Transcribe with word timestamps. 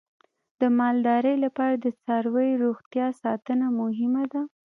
د 0.61 0.61
مالدارۍ 0.77 1.35
لپاره 1.45 1.75
د 1.77 1.85
څارویو 2.03 2.59
روغتیا 2.65 3.07
ساتنه 3.21 3.67
مهمه 3.79 4.23
ده. 4.33 4.41